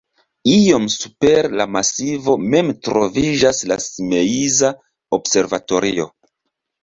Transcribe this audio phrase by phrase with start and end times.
[0.51, 4.71] Iom super la masivo mem troviĝas la Simeiza
[5.19, 6.09] observatorio.